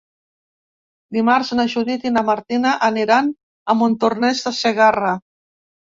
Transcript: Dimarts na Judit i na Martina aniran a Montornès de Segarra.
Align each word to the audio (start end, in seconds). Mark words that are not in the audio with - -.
Dimarts 1.17 1.51
na 1.59 1.65
Judit 1.75 2.07
i 2.09 2.13
na 2.15 2.23
Martina 2.29 2.73
aniran 2.89 3.31
a 3.75 3.79
Montornès 3.83 4.45
de 4.47 4.55
Segarra. 4.65 5.17